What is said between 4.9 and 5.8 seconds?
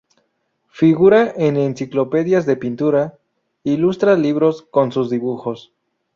sus dibujos.